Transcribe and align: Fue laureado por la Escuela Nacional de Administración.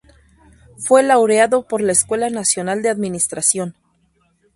Fue 0.79 1.03
laureado 1.03 1.67
por 1.67 1.79
la 1.79 1.91
Escuela 1.91 2.31
Nacional 2.31 2.81
de 2.81 2.89
Administración. 2.89 3.75